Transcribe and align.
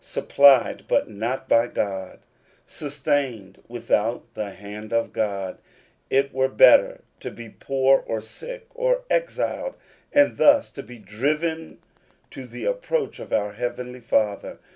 Supplied, 0.03 0.85
but 0.87 1.11
not 1.11 1.47
by 1.47 1.67
God! 1.67 2.21
Sustained 2.65 3.61
without 3.67 4.33
the 4.33 4.49
hand 4.49 4.91
of 4.91 5.13
God! 5.13 5.59
It 6.09 6.33
were 6.33 6.47
better 6.47 7.01
to 7.19 7.29
be 7.29 7.49
poor, 7.49 7.99
or 8.07 8.19
sick, 8.19 8.65
or 8.73 9.03
exiled, 9.11 9.77
and 10.11 10.37
thus 10.37 10.71
to 10.71 10.81
be 10.81 10.97
driven 10.97 11.83
to 12.31 12.67
approach 12.67 13.19
our 13.19 13.53
heavenly 13.53 13.99
Father. 14.01 14.57